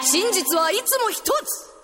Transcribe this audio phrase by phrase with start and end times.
[0.00, 1.74] 真実はいつも一つ。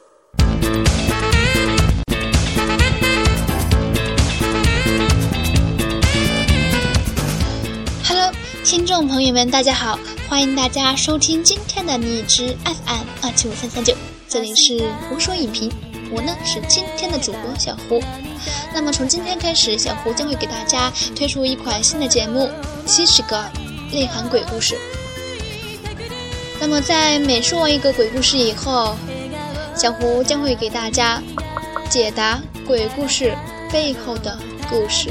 [8.08, 8.32] Hello，
[8.64, 13.94] 听众朋友们，大家好，欢迎大家收听今天的荔枝 FM 二七五三三九，
[14.28, 15.72] 这里是胡说影评，
[16.10, 18.02] 我呢是今天的主播小胡。
[18.72, 22.50] 那么从今天开始，小胡将会给大家推出一款新的节目，
[22.86, 23.44] 七十个
[23.92, 24.78] 内涵鬼故事。
[26.59, 28.95] 那么在每说完一个鬼故事以后，
[29.75, 31.21] 小胡将会给大家
[31.89, 33.33] 解答鬼故事
[33.71, 34.37] 背后的
[34.69, 35.09] 故事。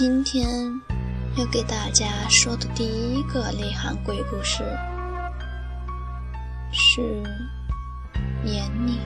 [0.00, 0.48] 今天
[1.36, 4.64] 要给大家说的第一个内涵鬼故事
[6.72, 7.02] 是
[8.42, 8.98] 年龄。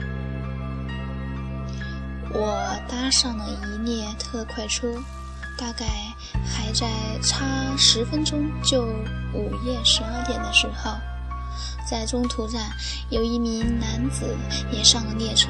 [2.31, 4.87] 我搭上了一列特快车，
[5.57, 5.85] 大概
[6.45, 6.87] 还在
[7.21, 8.85] 差十分钟就
[9.33, 10.91] 午夜十二点的时候，
[11.85, 12.71] 在中途站
[13.09, 14.33] 有一名男子
[14.71, 15.49] 也上了列车。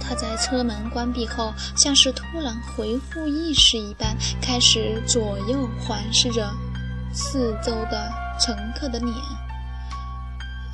[0.00, 6.50] 他在车门关闭后，像是突然恢复意识一般，开始左右环视着
[7.12, 9.14] 四周的乘客的脸。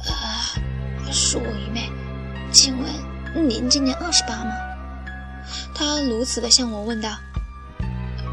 [0.07, 1.91] 呃，恕我愚昧，
[2.53, 4.51] 请问您今年二十八吗？
[5.75, 7.11] 他如此的向我问道。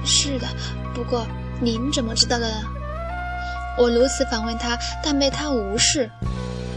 [0.05, 0.47] 是的，
[0.93, 1.27] 不过
[1.61, 2.67] 您怎么知道的呢？
[3.77, 6.09] 我如此反问他，但被他无视，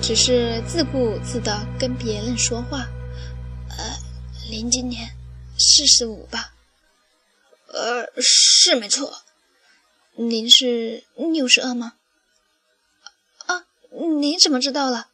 [0.03, 2.85] 只是自顾自的跟别人说话。
[4.51, 5.11] 您今年
[5.57, 6.53] 四十五吧？
[7.69, 9.23] 呃，是没错。
[10.17, 11.95] 您是六十二吗？
[13.47, 13.65] 啊，
[14.19, 15.07] 你怎么知道了？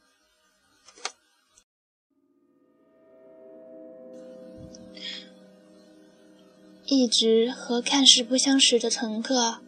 [6.86, 9.60] 一直和看似不相识的乘客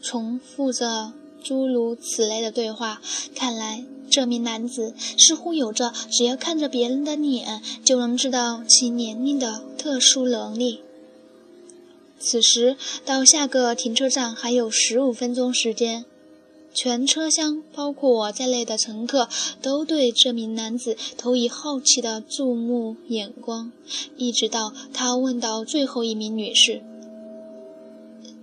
[0.00, 3.02] 重复着诸如此类的对话，
[3.34, 3.84] 看来。
[4.10, 10.80] 这名男子似乎有着只要看着别人的脸就能知道其年龄的特殊能力。
[12.18, 12.76] 此时
[13.06, 16.04] 到下个停车站还有十五分钟时间，
[16.74, 19.28] 全车厢包括我在内的乘客
[19.62, 23.72] 都对这名男子投以好奇的注目眼光，
[24.16, 26.82] 一直到他问到最后一名女士：“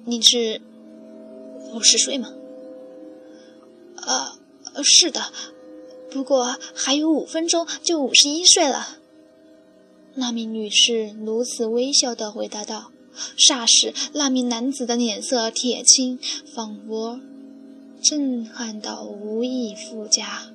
[0.05, 0.59] 你是
[1.73, 2.34] 五十岁吗
[4.01, 4.39] ？”“啊，
[4.84, 5.25] 是的。”
[6.16, 8.98] 不过还有五分钟就五十一岁了。
[10.14, 12.91] 那名女士如此微笑地回答道。
[13.36, 16.19] 霎时，那名男子的脸色铁青，
[16.54, 17.20] 仿佛
[18.03, 20.48] 震撼到无以复加。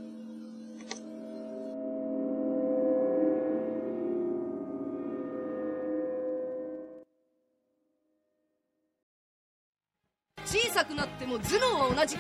[10.46, 12.18] 小さくなっても頭脳は同じ。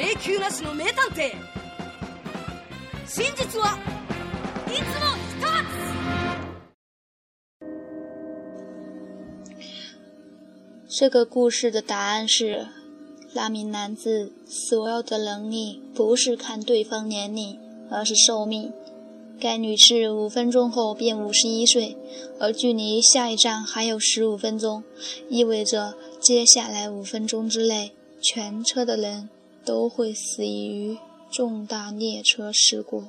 [0.00, 1.32] 迷宮なしの名探偵
[3.06, 3.78] 真実は
[4.68, 5.40] いつも一
[10.88, 12.68] つ这个故事的答案是，
[13.34, 17.58] 那名男子所有的能力不是看对方年龄，
[17.90, 18.72] 而是寿命。
[19.38, 21.98] 该女士五分钟后便五十一岁，
[22.40, 24.82] 而距离下一站还有十五分钟，
[25.28, 27.92] 意味着接下来五分钟之内，
[28.22, 29.28] 全车的人。
[29.71, 30.97] 都会死于
[31.31, 33.05] 重大列车事故。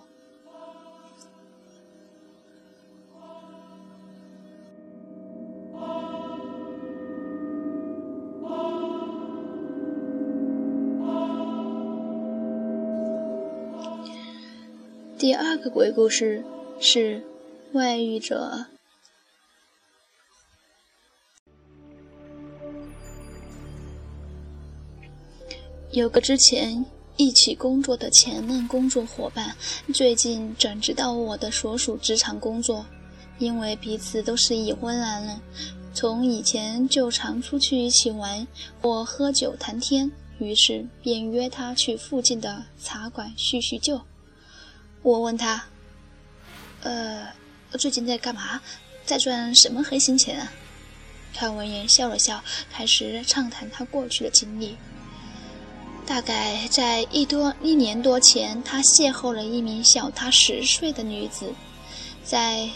[15.19, 16.45] 第二个鬼故事
[16.79, 17.25] 是
[17.73, 18.67] 外遇者。
[25.93, 26.87] 有个之前
[27.19, 29.55] 一起工作的前任工作伙伴，
[29.93, 32.87] 最近转职到我的所属职场工作。
[33.39, 35.39] 因为彼此都是已婚男人，
[35.93, 38.47] 从以前就常出去一起玩
[38.81, 44.01] 或喝酒谈天，于是便约他去附近的茶馆叙叙旧。
[45.03, 45.63] 我问他
[46.85, 47.29] ：“呃，
[47.73, 48.63] 最近在干嘛？
[49.05, 50.51] 在赚什么黑心钱啊？”
[51.35, 54.77] 他闻言笑了笑，开始畅谈他过去的经历。
[56.07, 61.53] 大概在一多一年多前，他邂逅了一名小他十岁的女子，
[62.25, 62.69] 在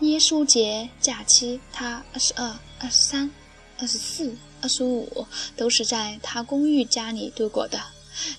[0.00, 3.30] 耶稣节假期，他二十二、二十三、
[3.78, 5.26] 二十四、二十五
[5.56, 7.80] 都是在他公寓家里度过的。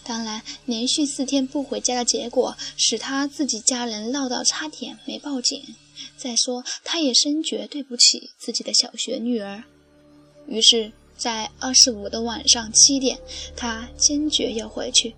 [0.04, 5.64] 当然，连续四天不回家的结果，使他自己家人闹到差点没报警。
[6.16, 9.64] 再说，他也深觉对不起自己的小学女儿，
[10.48, 13.20] 于是，在二十五的晚上七点，
[13.56, 15.16] 他坚决要回去。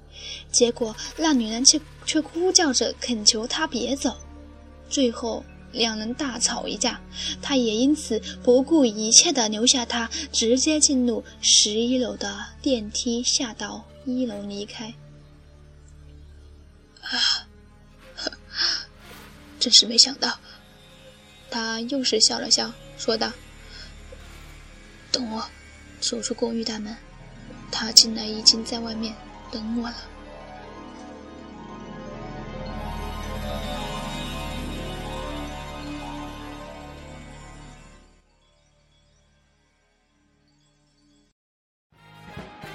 [0.52, 4.18] 结果，那女人却却哭叫着恳求他别走。
[4.90, 7.00] 最后，两人大吵一架，
[7.42, 14.94] 他也因此不顾一切的留下她，直接进入十一楼的电梯，下到一楼离开。
[17.02, 17.48] 啊，
[19.60, 20.40] 真是没想到。
[21.50, 23.32] 他又是笑了笑，说道
[25.12, 25.50] ：“等我
[26.00, 26.96] 走出公寓大门，
[27.72, 29.14] 他进来已经在外面
[29.52, 29.96] 等我了。”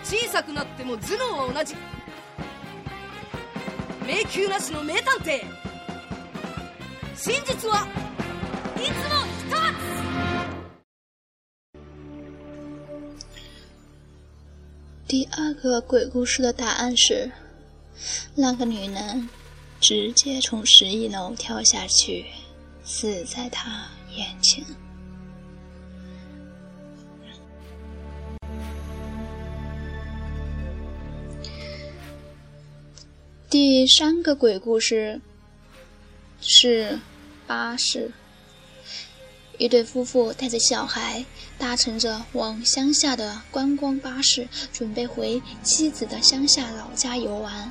[0.05, 1.75] 小さくなっても頭脳は同じ。
[4.07, 5.43] 迷宮なしの名探偵。
[7.17, 7.87] 真実は
[8.77, 9.49] いつも一
[10.09, 10.12] つ。
[15.13, 17.31] 第二个鬼故事的答案是，
[18.35, 19.29] 那个女人
[19.79, 22.25] 直接从十一楼跳下去，
[22.83, 24.65] 死在他眼前。
[33.51, 35.21] 第三个鬼故事
[36.41, 36.99] 是
[37.47, 38.11] 巴士。
[39.59, 41.25] 一对夫妇带着小孩，
[41.59, 47.71] 搭乘着往乡下的观光巴士，准备回妻子的乡下老家游玩。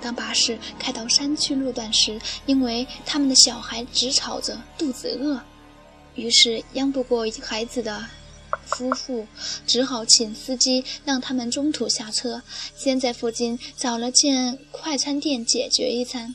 [0.00, 5.40] 当巴士开到山区路段时，因为他们的小孩直吵着肚子饿，
[6.14, 8.06] 于是央不过孩子的。
[8.64, 9.26] 夫妇
[9.66, 12.42] 只好请司机让他们中途下车，
[12.76, 16.34] 先在附近找了间快餐店解决一餐。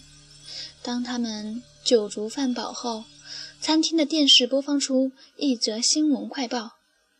[0.81, 3.03] 当他们酒足饭饱后，
[3.63, 6.71] 餐厅的电视播放出一则新闻快报，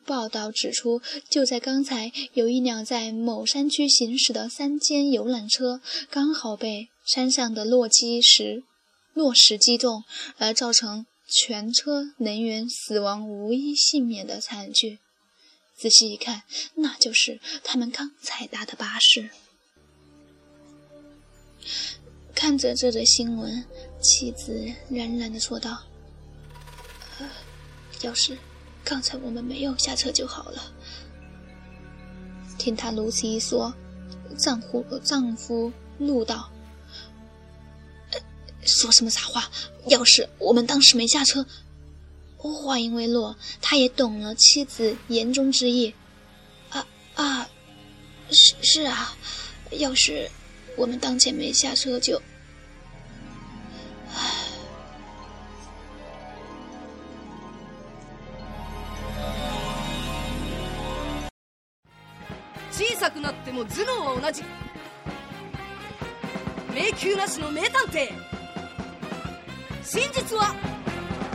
[0.06, 5.80] 报道指出，就在刚才，有一辆在某山区行驶的三间游览车
[6.10, 8.66] 刚好被山上的落基石
[9.14, 10.04] 落石击中，
[10.38, 11.06] 而造成。
[11.26, 15.00] 全车人员死亡，无一幸免的惨剧。
[15.76, 16.44] 仔细一看，
[16.76, 19.30] 那就是他们刚才搭的巴士。
[22.36, 23.66] 看着这则新闻，
[24.02, 25.86] 妻子冉冉地说道
[28.04, 28.38] ：“要是
[28.84, 30.72] 刚才我们没有下车就好了。”
[32.60, 33.74] 听她如此一说，
[34.38, 36.50] 丈夫丈夫怒道。
[38.66, 39.52] 说什么傻话！
[39.88, 41.46] 要是我们当时没下车，
[42.38, 45.94] 话音未落，他也懂了妻子言中之意。
[46.70, 47.50] 啊啊，
[48.32, 49.18] 是是啊，
[49.72, 50.32] 要是
[50.78, 52.22] 我们当前没下车，就……
[63.53, 64.43] も頭脳は同じ。
[66.75, 68.11] 迷宮なしの名探偵。
[69.83, 70.55] 真実は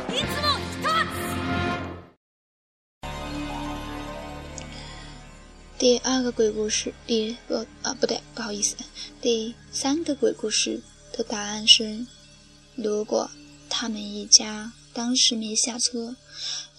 [0.09, 0.63] いつも
[5.79, 8.77] 第二个鬼故事，第不啊不对，不好意思，
[9.21, 12.05] 第三个鬼故事的答案是：
[12.75, 13.29] 如果
[13.69, 16.15] 他们一家当时没下车，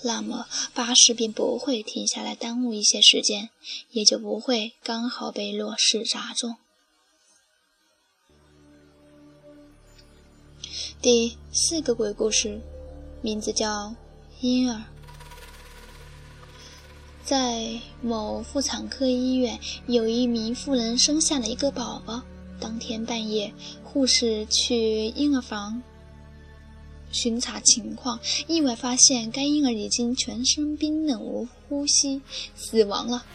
[0.01, 3.49] 那么巴士便不会停下来耽误一些时间，
[3.91, 6.55] 也就不会刚好被落石砸中。
[11.01, 12.61] 第四个鬼故事，
[13.21, 13.87] 名字叫
[14.41, 14.77] 《婴儿》。
[17.23, 22.23] 在某妇产科医院，有一名妇人生下了一个宝宝。
[22.59, 23.53] 当天半夜，
[23.83, 25.81] 护士去婴儿房
[27.11, 32.21] 巡查情况，意外发现该婴儿已经全身冰冷无呼吸，
[32.55, 33.25] 死亡了。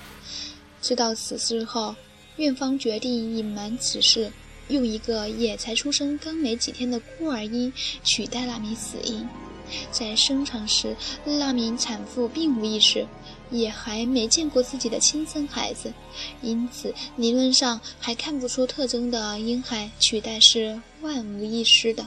[0.80, 1.94] 知道此事后，
[2.36, 4.32] 院方决定隐瞒此事。
[4.68, 7.70] 用一个也才出生刚没几天的孤儿婴
[8.02, 9.28] 取代那名死婴，
[9.92, 13.06] 在生产时，那名产妇并无意识，
[13.50, 15.92] 也还没见过自己的亲生孩子，
[16.40, 22.06] 因此理论上还看不出特征的婴孩取代是万无一失的。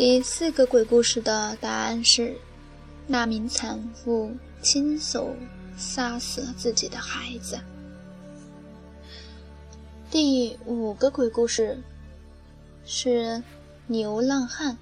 [0.00, 2.34] 第四个鬼故事的答案是：
[3.06, 5.36] 那名产妇亲手
[5.76, 7.60] 杀死了自己的孩子。
[10.10, 11.78] 第五个鬼故事
[12.86, 13.42] 是
[13.88, 14.78] 流浪汉。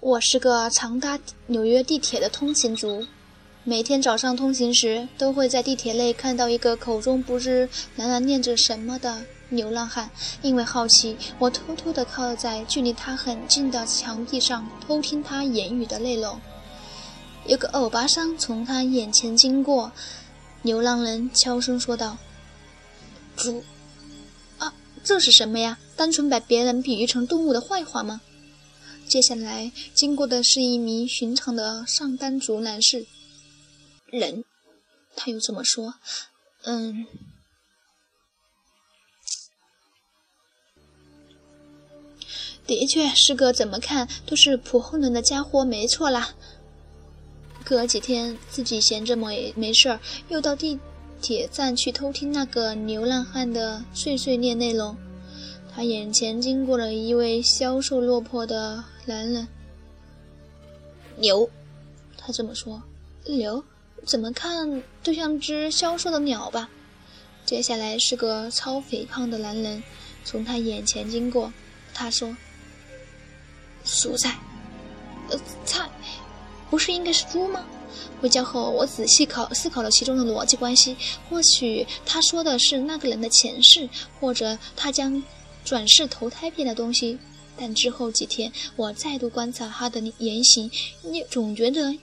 [0.00, 1.16] 我是个常搭
[1.46, 3.06] 纽约地铁的通勤族，
[3.62, 10.10] 每天早上通勤时，都会在地铁内看到一个口中不知喃喃念着什么的流浪汉。
[10.42, 16.40] 因为好奇，我偷偷地靠在距离他很近的墙壁上，偷听他言语的内容。
[17.46, 19.92] 有个欧巴桑从他眼前经过，
[20.62, 22.18] 流浪人悄声说道
[23.36, 23.62] ：“猪
[24.58, 24.72] 啊。”
[25.04, 25.78] 这是什么呀？
[25.94, 28.20] 单纯把别人比喻成动物的坏话吗？
[29.08, 33.06] 接下来经过的是一名寻常的上班族男士。
[34.06, 34.44] 人，
[35.14, 35.94] 他又这么说。
[36.64, 37.06] 嗯，
[42.66, 46.34] 的确是个怎么看都是普通人的家伙，没错啦。
[47.64, 50.78] 隔几天自己闲着没没事儿，又到地。
[51.22, 54.94] 铁站去偷听那个流浪汉的碎碎念内容，
[55.74, 59.48] 他眼前经过了一位消瘦落魄的男人。
[61.16, 61.48] 牛，
[62.18, 62.82] 他这么说。
[63.24, 63.64] 牛，
[64.04, 66.68] 怎么看都像只消瘦的鸟吧？
[67.46, 69.82] 接下来是个超肥胖的男人
[70.22, 71.50] 从他眼前经过，
[71.94, 72.36] 他说
[73.86, 74.36] ：“蔬菜，
[75.30, 75.88] 呃，菜，
[76.68, 77.64] 不是应该是猪吗？”
[78.20, 80.96] 回家后，我仔细考思考了其中的逻辑关系。
[81.28, 83.88] 或许他说的是那个人的前世，
[84.18, 85.22] 或者他将
[85.64, 87.18] 转世投胎变的东西。
[87.58, 90.70] 但之后几天，我再度观察他的言行，
[91.02, 91.96] 你总觉得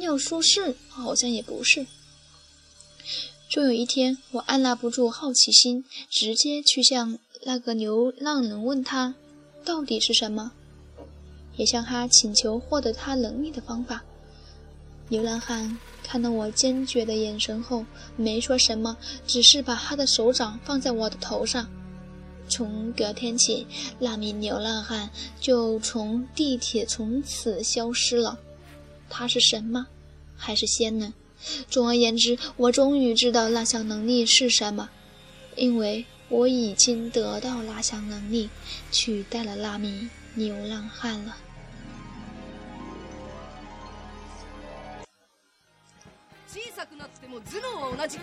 [0.00, 1.86] 要说是，好像也不是。
[3.48, 9.14] 终有一天，我按捺不住好奇心，直接去向那个流浪人问他，
[9.64, 10.52] 到底是什么，
[11.60, 14.02] 也向他请求获得他能力的方法。
[15.10, 17.84] 流浪汉看到我坚决的眼神后，
[18.16, 21.68] 没说什么，只是把他的手掌放在我的头上。
[22.48, 23.66] 从隔天起，
[23.98, 28.38] 那名流浪汉就从地铁从此消失了。
[29.10, 29.86] 他是神吗？
[30.34, 31.12] 还是仙呢？
[31.68, 34.88] 总而言之，我终于知道那项能力是什么，
[35.56, 38.48] 因为我已经得到那项能力，
[38.90, 41.36] 取代了那名流浪汉了。
[46.89, 48.19] くなっても頭脳は同じ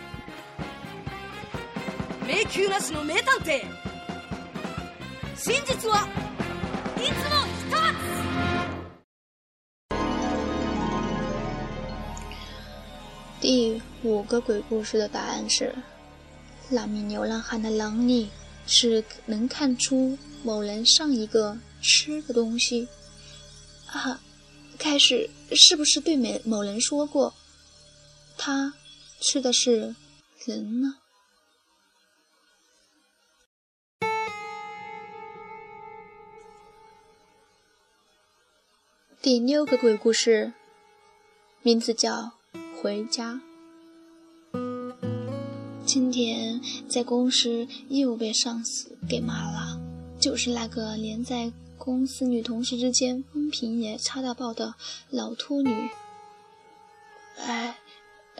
[2.26, 3.62] 迷宮なしの名探偵
[5.36, 6.06] 真実は
[6.96, 8.12] いつも一つ
[13.40, 15.74] 第五个鬼故事的答案是：
[16.68, 18.30] 那名流浪汉的能力
[18.66, 22.86] 是能看出某人上一个吃的东西。
[23.86, 24.20] 啊，
[24.78, 27.34] 开始是不是对某某人说过？
[28.37, 28.73] 他
[29.19, 29.95] 吃的是
[30.45, 30.95] 人呢。
[39.19, 40.53] 第六个鬼故事，
[41.61, 42.31] 名字叫
[42.81, 43.41] 《回家》。
[45.85, 49.81] 今天在公司又被上司给骂了，
[50.19, 54.75] 就是那个连在公司女同事之间风评也差到爆的
[55.09, 55.89] 老秃女。
[57.37, 57.79] 哎。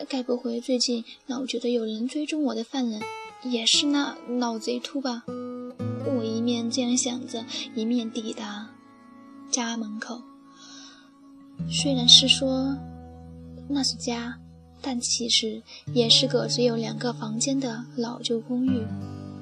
[0.06, 3.00] 该不会最近老觉得有人追踪我的犯人
[3.42, 5.24] 也是那老贼秃吧？
[6.06, 8.70] 我一面这样想着，一面抵达
[9.50, 10.22] 家门口。
[11.70, 12.76] 虽然是说
[13.68, 14.38] 那是家，
[14.80, 15.62] 但其实
[15.92, 18.86] 也是个只有两个房间的老旧公寓，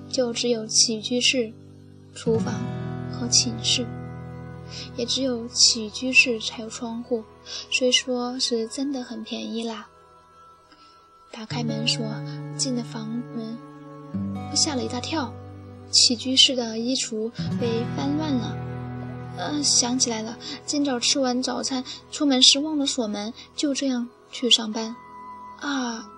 [0.08, 1.52] 就只有起居室、
[2.14, 2.54] 厨房
[3.12, 3.86] 和寝室，
[4.96, 7.22] 也只有起居室才有窗户，
[7.70, 9.88] 虽说是真的很便宜啦。
[11.36, 12.02] 打开门锁
[12.56, 13.58] ：“进了房门，
[14.56, 15.30] 吓了一大跳。
[15.90, 18.56] 起居室的衣橱被翻乱了。
[19.36, 24.96] 嗯，想起来了，今早吃完早餐出门时忘了锁门，就这样去上班。
[25.60, 26.08] 啊，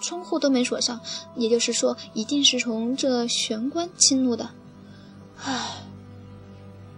[0.00, 0.98] 窗户都没锁上，
[1.36, 4.48] 也就是说，一定是从这玄关侵入的。
[5.44, 5.82] 唉，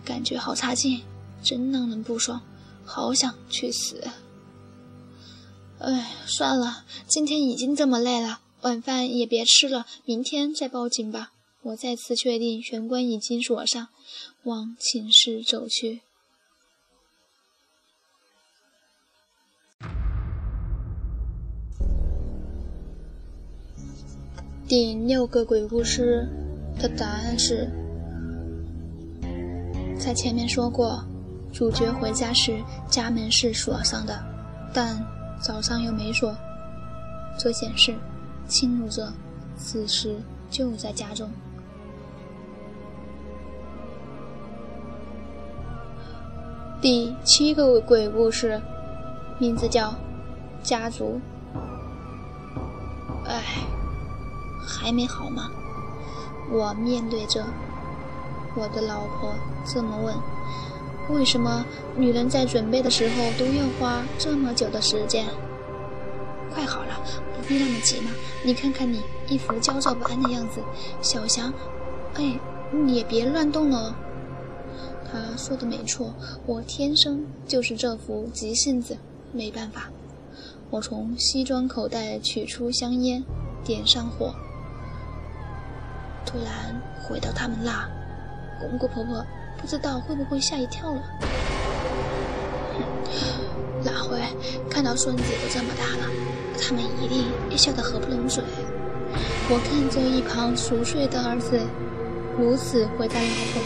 [0.05, 1.03] 感觉好差劲，
[1.43, 2.41] 真让人不爽，
[2.85, 4.05] 好想去死。”
[5.81, 11.33] 哎，算了，今天已经这么累了，晚饭也别吃了，明天再报警吧。
[11.63, 13.89] 我再次确定玄关已经锁上，
[14.43, 16.03] 往寝室走去。
[24.69, 26.29] 第六个鬼故事
[26.79, 27.71] 的答案是，
[29.99, 31.03] 在前面说过，
[31.53, 34.23] 主角回家时家门是锁上的，
[34.73, 35.03] 但
[35.41, 36.37] 早上又没说，
[37.39, 37.97] 这显示
[38.47, 39.11] 侵入者
[39.57, 40.21] 此时
[40.51, 41.31] 就在家中。
[46.81, 48.61] 第七个鬼故事，
[49.39, 49.89] 名字叫
[50.63, 51.21] 《家族》。
[53.27, 53.43] 唉。
[54.63, 55.51] 还没好吗？
[56.53, 57.45] 我面对着
[58.55, 59.35] 我的老婆
[59.67, 60.15] 这么问
[61.13, 61.65] ：“为什么
[61.97, 65.27] 女人在准备的时候都要花这么久的时间？”
[66.53, 67.01] 快好了，
[67.37, 68.11] 不必那么急嘛。
[68.43, 70.61] 你看看你一副焦躁不安的样子，
[71.01, 71.53] 小翔，
[72.15, 72.39] 哎，
[72.73, 73.95] 你也别乱动了。
[75.13, 76.13] 他说的没错，
[76.47, 78.97] 我天生就是这副急性子，
[79.33, 79.91] 没办法。
[80.71, 83.25] 我从西装口袋取出香烟，
[83.65, 84.35] 点上火。
[86.25, 87.89] 突然回到他们那，
[88.61, 89.25] 公公婆婆
[89.61, 91.03] 不知道会不会吓一跳了。
[93.85, 94.19] 哪会
[94.69, 96.07] 看到孙子都这么大了，
[96.61, 98.43] 他们一定也笑得合不拢嘴。
[99.49, 101.61] 我看着一旁熟睡的儿子，
[102.39, 103.21] 如此回答老
[103.53, 103.63] 婆：“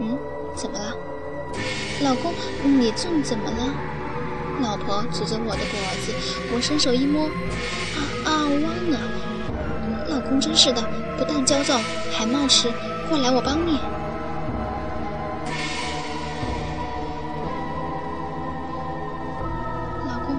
[0.01, 0.19] 嗯，
[0.57, 0.97] 怎么了，
[2.03, 2.33] 老公？
[2.65, 3.75] 你这怎么了？
[4.63, 6.13] 老婆指着我的脖子，
[6.55, 8.99] 我伸手一摸，啊啊，忘了！
[10.09, 10.81] 老公真是的，
[11.19, 11.81] 不但焦躁，
[12.13, 12.71] 还冒失。
[13.09, 13.73] 过来，我帮你。
[20.07, 20.37] 老公，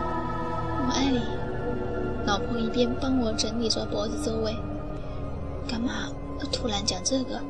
[0.87, 1.21] 我爱你。
[2.25, 4.55] 老婆一边帮我整理着脖子周围，
[5.67, 6.07] 干嘛
[6.51, 7.41] 突然讲这个？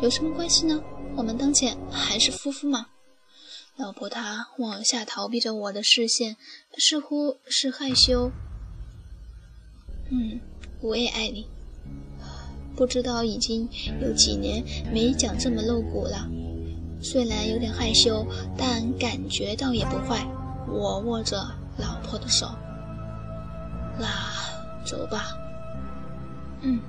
[0.00, 0.80] 有什么关系呢？
[1.14, 2.86] 我们当前还是夫妇吗。
[3.78, 6.36] 老婆，她往下逃避着我的视线，
[6.78, 8.32] 似乎是害羞。
[10.10, 10.40] 嗯，
[10.80, 11.46] 我也爱你。
[12.74, 13.68] 不知道已经
[14.00, 16.28] 有几年没讲这么露骨了，
[17.00, 20.26] 虽然有点害羞，但感觉倒也不坏。
[20.68, 21.36] 我握着
[21.78, 22.48] 老婆的手，
[23.96, 24.08] 那
[24.84, 25.38] 走吧。
[26.62, 26.80] 嗯。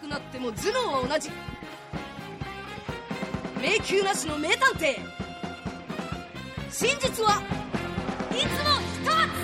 [0.00, 1.30] くなっても頭脳は同じ
[3.60, 4.98] 迷宮なしの名探偵
[6.70, 7.42] 真実は
[8.30, 9.36] いつも一つ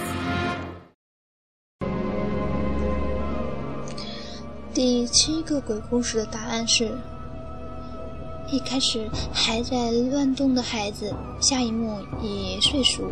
[4.74, 6.98] 第七个鬼故事的答案是：
[8.48, 13.10] 一开始还在乱动的孩子，下一幕已睡熟，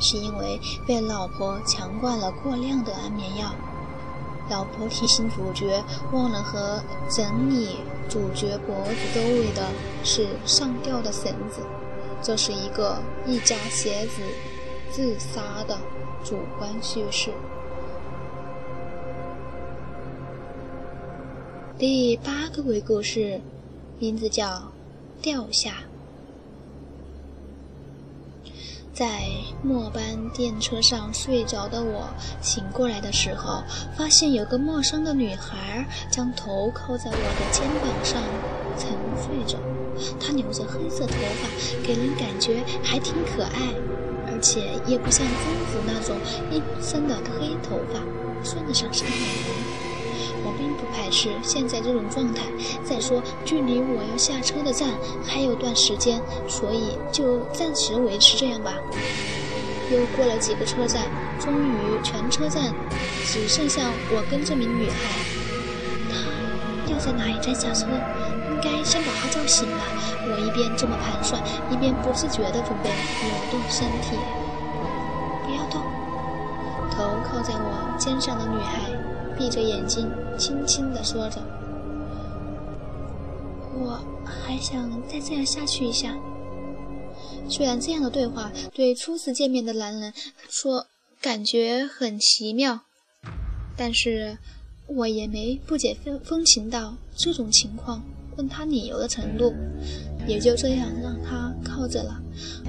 [0.00, 3.54] 是因为被老婆强灌了过量的安眠药。
[4.51, 7.77] 老婆提醒主角，忘了和整理
[8.09, 9.65] 主角脖子周围的
[10.03, 11.61] 是上吊的绳子。
[12.21, 14.21] 这是一个一家鞋子
[14.91, 15.77] 自杀的
[16.23, 17.31] 主观叙事。
[21.77, 23.39] 第八个鬼故事，
[23.99, 24.45] 名字叫
[25.21, 25.69] 《掉下》。
[28.93, 29.21] 在
[29.63, 32.09] 末班电车上睡着的我，
[32.41, 33.63] 醒过来的时候，
[33.97, 38.21] 发现有个陌生的女孩将头靠在我的肩膀上
[38.77, 39.57] 沉睡着。
[40.19, 41.47] 她留着黑色头发，
[41.87, 43.73] 给人感觉还挺可爱，
[44.27, 45.35] 而且也不像贞
[45.71, 46.17] 子那种
[46.51, 47.99] 阴森的黑头发，
[48.43, 49.90] 算得上是个美人。
[50.43, 52.43] 我并不排斥现在这种状态。
[52.83, 54.89] 再说，距离我要下车的站
[55.25, 58.73] 还有段时间，所以就暂时维持这样吧。
[59.91, 61.03] 又过了几个车站，
[61.39, 62.73] 终于全车站
[63.25, 64.95] 只剩下我跟这名女孩。
[66.09, 67.87] 她要在哪一站下车？
[68.49, 69.83] 应该先把她叫醒吧。
[70.23, 74.15] 我一边这么盘算，一边不自觉地准备扭动身体。
[75.43, 75.81] 不要动，
[76.91, 78.79] 头靠在我肩上的女孩。
[79.41, 81.41] 闭着眼睛，轻轻地说着
[83.73, 86.15] ：“我还想再这样下去一下。”
[87.49, 90.13] 虽然这样的对话对初次见面的男人
[90.47, 90.85] 说
[91.19, 92.81] 感觉很奇妙，
[93.75, 94.37] 但是
[94.85, 98.03] 我也没不解风风情到这种情况
[98.37, 99.51] 问他理由的程度，
[100.27, 102.21] 也就这样让他靠着了。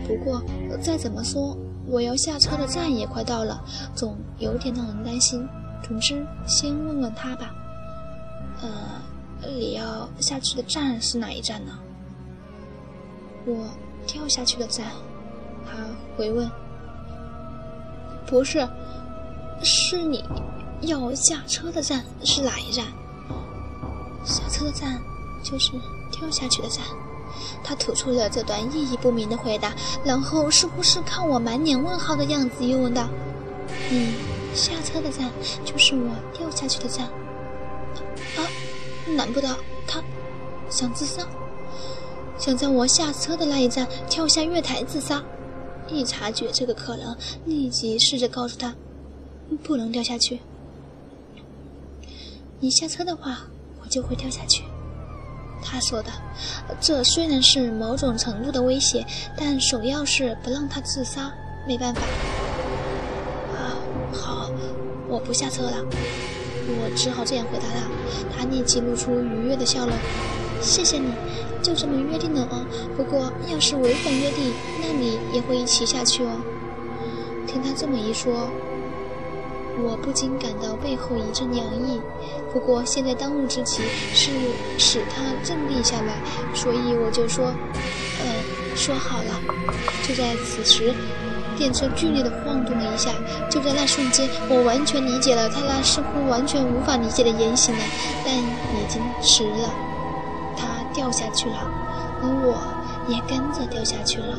[0.08, 0.42] 不过
[0.80, 1.54] 再怎么说，
[1.86, 3.62] 我要下车的站也快到了，
[3.94, 5.46] 总有点让人担心。
[5.82, 7.54] 总之，先问问他吧。
[8.62, 8.68] 呃，
[9.48, 11.72] 你要下去的站是哪一站呢？
[13.44, 13.66] 我
[14.06, 14.86] 跳下去的站。
[15.64, 15.78] 他
[16.16, 16.50] 回问
[18.26, 18.66] ：“不是，
[19.62, 20.24] 是你
[20.82, 22.84] 要下车的站是哪一站？
[24.24, 25.00] 下车的站
[25.42, 25.72] 就是
[26.10, 26.84] 跳下去的站。”
[27.64, 29.72] 他吐出了这段意义不明的回答，
[30.04, 33.08] 然后似乎是看我满脸问号的样子，又问道
[33.90, 34.14] ：“你
[34.54, 35.30] 下车的站
[35.64, 37.06] 就是我掉下去的站？
[38.36, 38.46] 啊？
[39.16, 40.02] 难不道他
[40.70, 41.26] 想自杀？
[42.38, 45.22] 想在我下车的那一站跳下月台自杀？”
[45.88, 48.74] 一察觉这个可能，立即试着告诉他
[49.62, 50.40] ：“不能掉下去。
[52.60, 53.40] 你下车的话，
[53.82, 54.62] 我就会掉下去。”
[55.64, 56.10] 他说的，
[56.80, 59.04] 这虽然是某种程度的威胁，
[59.36, 61.32] 但首要是不让他自杀。
[61.64, 62.00] 没办法，
[64.12, 64.50] 好，
[65.08, 65.84] 我不下车了。
[66.68, 67.88] 我只好这样回答他。
[68.36, 69.92] 他立即露出愉悦的笑容。
[70.60, 71.12] 谢谢你，
[71.62, 72.64] 就这么约定了哦。
[72.96, 76.30] 不过要是违反约定，那你也会一起下去哦。
[77.46, 78.48] 听他这么一说。
[79.84, 81.98] 我不禁感到背后一阵凉意，
[82.52, 84.30] 不过现在当务之急是
[84.76, 86.20] 使他镇定下来，
[86.54, 87.46] 所以我就说
[88.20, 89.40] ：“呃，说好了。”
[90.06, 90.92] 就在此时，
[91.61, 93.11] 电车剧烈的晃动了一下。
[93.49, 97.83] 就在那瞬间，我完全理解了他那似乎完全无法理解的言行了，
[98.25, 99.69] 但已经迟了。
[100.57, 101.57] 他掉下去了，
[102.21, 102.57] 而我
[103.07, 104.37] 也跟着掉下去了。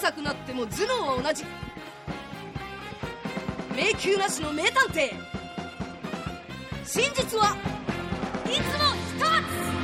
[0.00, 1.44] さくなっても頭脳は同じ
[3.74, 5.12] 迷宮なしの名探偵
[6.84, 7.56] 真実は
[8.46, 9.81] いつも一つ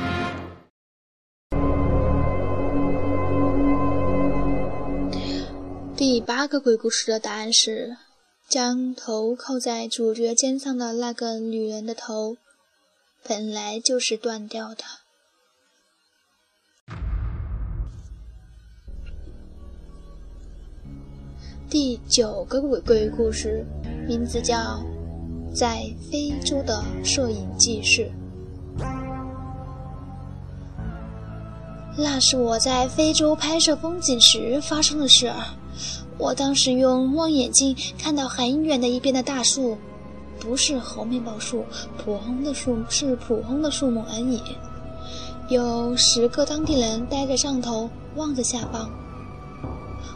[6.12, 7.96] 第八个鬼故事的答案是：
[8.48, 12.36] 将头靠在主角肩上的那个女人的头，
[13.22, 14.82] 本来就是断掉的。
[21.68, 23.64] 第九个鬼鬼故事，
[24.08, 24.56] 名字叫
[25.54, 28.10] 《在非洲的摄影记事》。
[31.96, 35.59] 那是我在非洲拍摄风景时发生的事儿。
[36.20, 39.78] 我当时用望远镜看到很远的一边的大树，
[40.38, 41.64] 不是猴面包树，
[41.96, 44.38] 普通的树是普通的树木而已。
[45.48, 48.90] 有十个当地人待在上头，望着下方。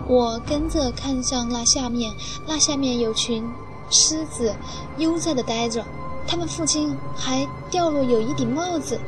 [0.07, 2.13] 我跟着看向那下面，
[2.47, 3.43] 那下面有群
[3.91, 4.55] 狮子
[4.99, 5.83] 悠哉地待着，
[6.27, 9.01] 它们附近还掉落有一顶帽子。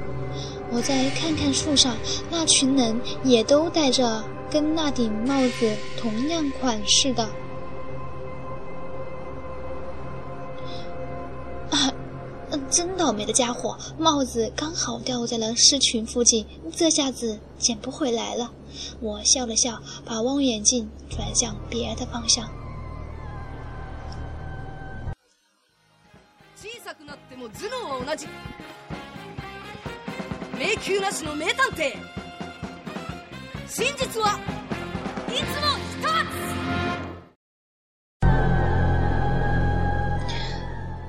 [0.73, 1.95] 我再看看树上，
[2.31, 7.24] 那群人也都戴着跟那顶帽子同样款式的。
[11.72, 11.94] 啊，
[12.70, 18.52] 真倒霉的家伙，帽子刚好掉在了狮群附近，这下子捡不回来了。
[19.00, 22.50] 我笑了笑，把望远镜转向别的方向。
[26.56, 28.28] 小さくなっても頭脳は同じ。
[30.58, 32.15] 迷宮なしの名探偵。
[33.76, 34.40] 真実は
[35.30, 36.34] いつも一つ。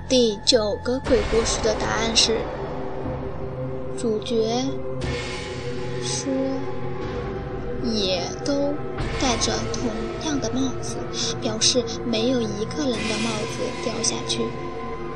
[0.09, 2.39] 第九个鬼故事的答案是：
[3.99, 4.65] 主角
[6.03, 6.33] 说。
[7.85, 8.73] 也都
[9.21, 9.91] 戴着同
[10.25, 10.99] 样的帽子，
[11.41, 14.47] 表示没有一个人的帽子掉下去。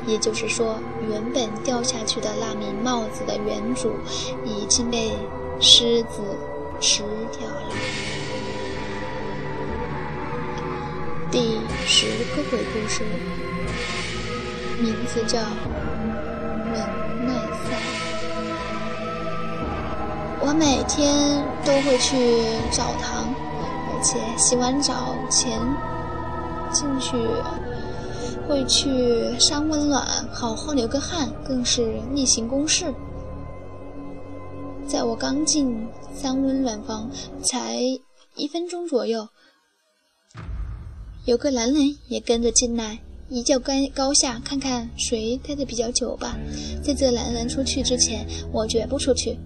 [0.05, 0.77] 也就是说，
[1.09, 3.93] 原本掉下去的那名帽子的原主
[4.43, 5.11] 已经被
[5.61, 6.19] 狮子
[6.82, 7.72] 吃掉了。
[11.30, 13.04] 第十个鬼故事，
[14.80, 15.38] 名字叫
[16.74, 16.74] 忍
[17.24, 17.78] 耐赛。
[20.44, 22.42] 我每天都会去
[22.72, 23.32] 澡堂，
[23.88, 25.60] 而且洗完澡前
[26.72, 27.16] 进去
[28.48, 32.92] 会去扇温暖，好好流个汗，更是例行公事。
[34.84, 37.10] 在我刚进三温暖房
[37.42, 37.80] 才
[38.36, 39.28] 一分钟左右，
[41.24, 42.98] 有个男人也跟着进来，
[43.28, 46.36] 一较高高下，看看谁待的比较久吧。
[46.82, 49.38] 在这男人出去之前，我绝不出去。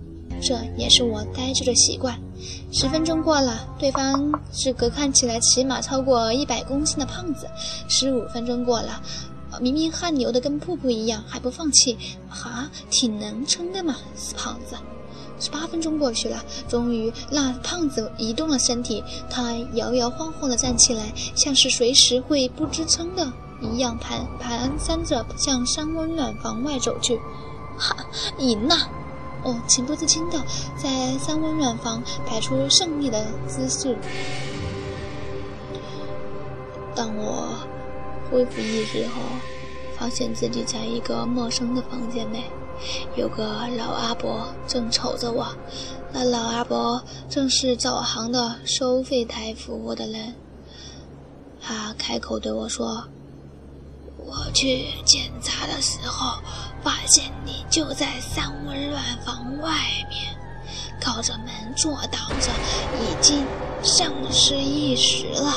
[0.42, 2.20] 这也是我呆着的习惯。
[2.70, 7.48] 十分钟过了，对方是个看起来起码超过一百公斤的胖子。
[7.88, 9.02] 十五分钟过了，
[9.60, 11.96] 明明汗流的跟瀑布一样，还不放弃，
[12.28, 14.76] 哈，挺能撑的嘛，死胖子。
[15.38, 27.20] 十八分钟过去了，终于那胖子移动了身体，他摇摇晃晃地站起来，像是随时会不支撑的一样，盘盘跚着向山温暖房外走去。
[27.78, 27.94] 哈，
[28.38, 28.74] 赢了！
[29.42, 30.42] 我情不自禁的
[30.76, 33.96] 在三温暖房摆出胜利的姿势。
[36.94, 37.50] 当我
[38.30, 39.20] 恢复意识后，
[39.96, 42.44] 发现自己在一个陌生的房间内，
[43.16, 45.46] 有个老阿伯正瞅着我。
[46.12, 50.34] 那老阿伯正是早航的收费台服务的人。
[51.60, 53.04] 他开口对我说
[54.24, 56.40] ：“我去检查的时候，
[56.82, 59.72] 发现你就在三温暖房外
[60.08, 60.36] 面，
[61.00, 62.50] 靠着门坐挡着，
[63.02, 63.44] 已经
[63.82, 65.52] 丧失意识了。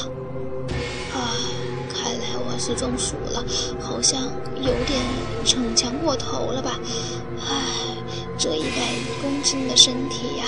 [2.60, 3.44] 是中暑了，
[3.80, 4.22] 好像
[4.58, 5.02] 有点
[5.46, 6.78] 逞强过头了吧？
[7.48, 7.56] 唉，
[8.38, 8.82] 这一百
[9.22, 10.46] 公斤的身体呀！”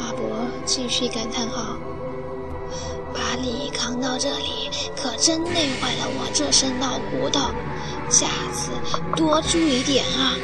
[0.00, 1.76] 阿伯继续感叹号。
[3.14, 7.50] 把你扛到这里，可真累坏了我这身老骨头。
[8.08, 8.70] 下次
[9.14, 10.34] 多注意点啊！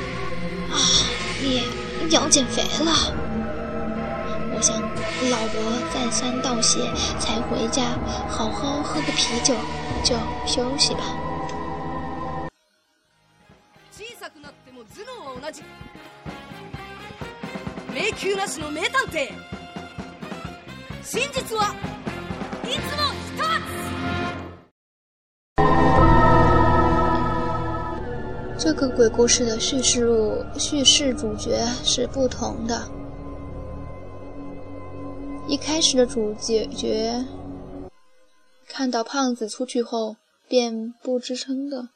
[0.71, 0.77] 啊，
[1.42, 1.62] 你
[2.11, 2.92] 要减肥了。
[4.55, 4.77] 我想
[5.32, 5.58] 老伯
[5.93, 6.80] 再三道谢，
[7.19, 7.97] 才回家
[8.28, 9.56] 好好喝个啤酒，
[10.04, 11.02] 就休息吧。
[17.93, 19.30] 迷宮なしの名探偵。
[21.04, 21.76] 真実は。
[28.58, 32.96] 这个鬼故事的叙事路叙事主角是不同的。
[35.48, 37.24] 一开始的主角
[38.68, 41.88] 看到胖子出去后，便不支撑的。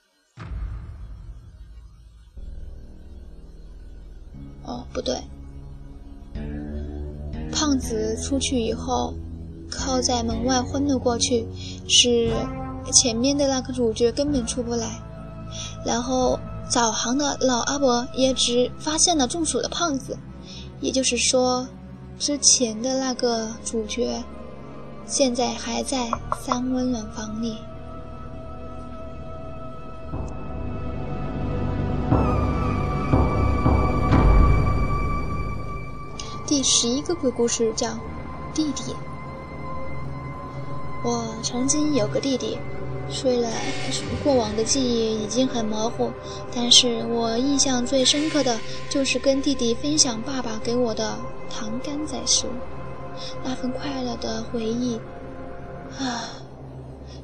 [4.65, 5.21] 哦，不对，
[7.53, 9.15] 胖子出去以后。
[9.75, 11.47] 靠在门外昏了过去，
[11.89, 12.31] 是
[12.93, 15.01] 前面的那个主角根本出不来。
[15.83, 16.39] 然后
[16.69, 20.19] 早航的老阿伯也只发现了中暑的胖子，
[20.83, 21.67] 也就是说，
[22.19, 24.23] 之前的那个主角
[25.07, 27.59] 现在还在三温暖房里。
[36.47, 37.89] 第十一个鬼故事叫
[38.55, 38.95] 弟弟。
[41.05, 42.59] 我曾经有个弟弟，
[43.12, 43.52] 虽然
[44.24, 46.12] 过往的记忆已经很模糊，
[46.54, 51.18] 但是我印象最深刻的就是跟弟弟分享爸爸给我的
[51.50, 52.46] 糖干仔时，
[53.44, 55.00] 那份快乐的回忆。
[55.98, 56.28] 啊，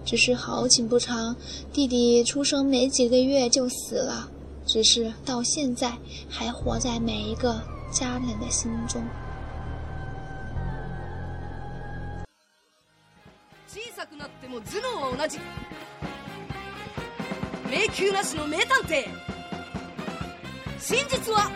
[0.05, 1.35] 只是好景不长，
[1.73, 4.29] 弟弟出生没几个月就死了，
[4.65, 5.91] 只是到现在
[6.29, 9.03] 还活在每一个家人的心中。
[14.53, 15.39] も頭脳は同じ
[17.69, 19.07] 迷宮なしの名探偵
[20.79, 21.49] 真実は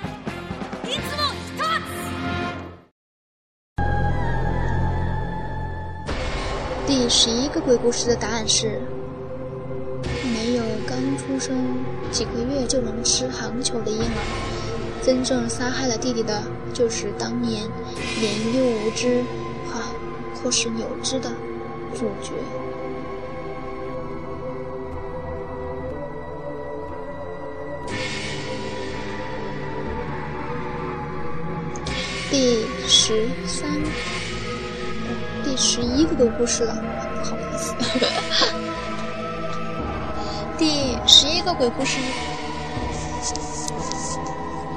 [0.84, 1.98] いつも一つ
[6.88, 8.80] 第十一个鬼故事的答案是：
[10.34, 16.42] 没有刚出生几个月就能吃hàng球的婴儿，真正杀害了弟弟的，
[16.74, 17.70] 就是当年
[18.22, 19.22] 年幼无知、
[19.70, 19.82] 哈
[20.42, 21.30] 或是有知的
[21.94, 22.32] 主角。
[32.33, 33.71] 第十三，
[35.45, 36.75] 第十一个鬼故事了，
[37.19, 37.75] 不好意思。
[40.57, 41.99] 第十一个鬼故事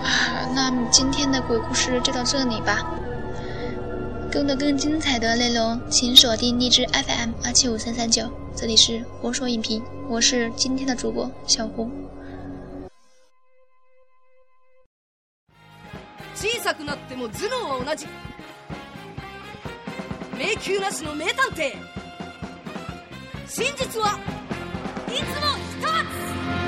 [0.03, 2.85] 啊，那今天的鬼故事就到这里吧。
[4.29, 11.89] 更多更精彩的内容，请锁定荔枝 FM 二七五三三九，这里是活说影评，我是今天的主播小胡。
[17.15, 18.07] ても頭脳は同じ
[20.37, 21.73] 迷宮なしの名探偵。
[23.47, 24.19] 真実は
[25.07, 25.81] いつも一
[26.61, 26.64] つ。